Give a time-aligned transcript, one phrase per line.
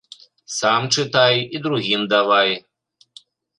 [0.53, 2.57] Сам чытай і другім давай.